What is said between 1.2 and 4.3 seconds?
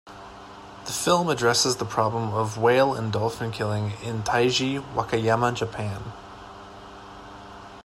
addresses the problem of whale and dolphin killing in